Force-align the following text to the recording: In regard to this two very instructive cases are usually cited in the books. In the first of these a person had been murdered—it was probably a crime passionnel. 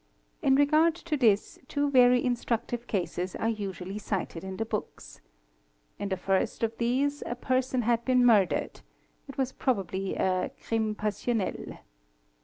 In 0.41 0.55
regard 0.55 0.95
to 0.95 1.15
this 1.15 1.59
two 1.67 1.91
very 1.91 2.25
instructive 2.25 2.87
cases 2.87 3.35
are 3.35 3.47
usually 3.49 3.99
cited 3.99 4.43
in 4.43 4.57
the 4.57 4.65
books. 4.65 5.21
In 5.99 6.09
the 6.09 6.17
first 6.17 6.63
of 6.63 6.75
these 6.79 7.21
a 7.27 7.35
person 7.35 7.83
had 7.83 8.03
been 8.03 8.25
murdered—it 8.25 9.37
was 9.37 9.51
probably 9.51 10.15
a 10.15 10.49
crime 10.59 10.95
passionnel. 10.95 11.77